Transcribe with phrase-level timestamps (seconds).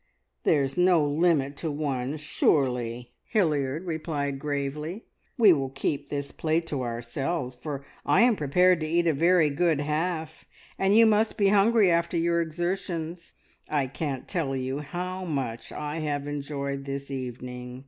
[0.45, 5.05] "There's no limit to one, surely," Hilliard replied gravely.
[5.37, 9.51] "We will keep this plate to ourselves, for I am prepared to eat a very
[9.51, 10.45] good half,
[10.79, 13.33] and you must be hungry after your exertions.
[13.69, 17.79] I can't tell how much I have enjoyed this evening.